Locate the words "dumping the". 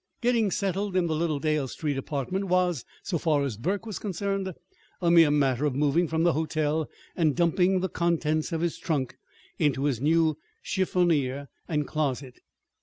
7.35-7.87